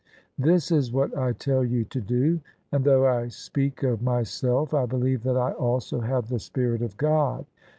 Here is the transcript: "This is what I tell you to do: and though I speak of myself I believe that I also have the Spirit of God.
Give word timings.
"This 0.49 0.71
is 0.71 0.91
what 0.91 1.15
I 1.15 1.31
tell 1.33 1.63
you 1.63 1.83
to 1.85 2.01
do: 2.01 2.39
and 2.71 2.83
though 2.83 3.05
I 3.05 3.27
speak 3.27 3.83
of 3.83 4.01
myself 4.01 4.73
I 4.73 4.87
believe 4.87 5.21
that 5.21 5.37
I 5.37 5.51
also 5.51 5.99
have 5.99 6.27
the 6.27 6.39
Spirit 6.39 6.81
of 6.81 6.97
God. 6.97 7.45